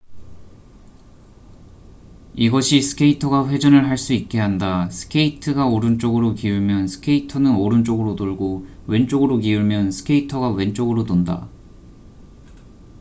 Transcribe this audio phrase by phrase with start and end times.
[2.33, 9.91] 이것이 스케이터가 회전을 할 수 있게 한다 스케이트가 오른쪽으로 기울면 스케이터는 오른쪽으로 돌고 왼쪽으로 기울면
[9.91, 11.49] 스케이터가 왼쪽으로 돈다